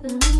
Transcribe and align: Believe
Believe 0.00 0.37